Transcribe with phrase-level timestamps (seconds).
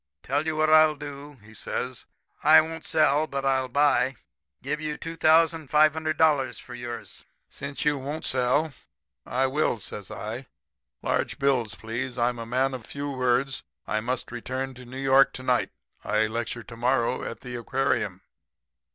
[0.23, 2.05] Tell you what I'll do,' he says.
[2.43, 4.15] 'I won't sell, but I'll buy.
[4.63, 8.73] Give you $2,500 for yours.' "'Since you won't sell,
[9.27, 10.47] I will,' says I.
[11.03, 12.17] 'Large bills, please.
[12.17, 13.61] I'm a man of few words.
[13.85, 15.69] I must return to New York to night.
[16.03, 18.21] I lecture to morrow at the aquarium.'